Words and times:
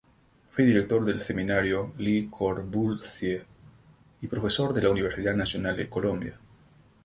Fue 0.49 0.65
director 0.65 1.05
del 1.05 1.19
seminario 1.19 1.93
Le 1.99 2.27
Corbusier 2.27 3.45
y 4.19 4.25
profesor 4.25 4.73
de 4.73 4.81
la 4.81 4.89
Universidad 4.89 5.35
Nacional 5.35 5.77
de 5.77 5.89
Colombia. 5.89 6.39